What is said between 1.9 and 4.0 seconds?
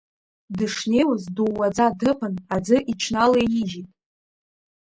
дыԥан, аӡы иҽналеижьит.